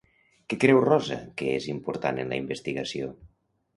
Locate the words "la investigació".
2.33-3.13